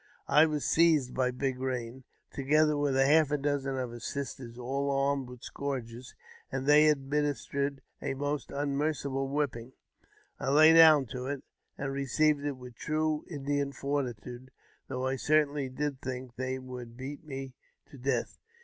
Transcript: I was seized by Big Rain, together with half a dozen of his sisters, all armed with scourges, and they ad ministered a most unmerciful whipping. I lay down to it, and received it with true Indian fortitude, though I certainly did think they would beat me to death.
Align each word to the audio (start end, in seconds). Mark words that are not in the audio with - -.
I 0.27 0.47
was 0.47 0.65
seized 0.65 1.13
by 1.13 1.29
Big 1.29 1.59
Rain, 1.59 2.03
together 2.31 2.75
with 2.75 2.95
half 2.95 3.29
a 3.29 3.37
dozen 3.37 3.77
of 3.77 3.91
his 3.91 4.03
sisters, 4.03 4.57
all 4.57 4.89
armed 4.89 5.29
with 5.29 5.43
scourges, 5.43 6.15
and 6.51 6.65
they 6.65 6.89
ad 6.89 7.01
ministered 7.01 7.83
a 8.01 8.15
most 8.15 8.49
unmerciful 8.49 9.27
whipping. 9.27 9.73
I 10.39 10.49
lay 10.49 10.73
down 10.73 11.05
to 11.11 11.27
it, 11.27 11.43
and 11.77 11.91
received 11.93 12.43
it 12.45 12.57
with 12.57 12.73
true 12.73 13.25
Indian 13.29 13.73
fortitude, 13.73 14.49
though 14.87 15.05
I 15.05 15.17
certainly 15.17 15.69
did 15.69 16.01
think 16.01 16.35
they 16.35 16.57
would 16.57 16.97
beat 16.97 17.23
me 17.23 17.53
to 17.91 17.99
death. 17.99 18.39